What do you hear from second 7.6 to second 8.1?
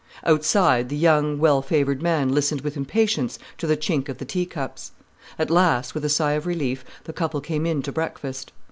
in to